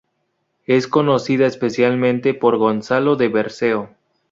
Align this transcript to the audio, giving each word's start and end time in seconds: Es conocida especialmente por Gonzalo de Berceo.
Es 0.65 0.87
conocida 0.87 1.45
especialmente 1.45 2.33
por 2.33 2.57
Gonzalo 2.57 3.17
de 3.17 3.27
Berceo. 3.27 3.93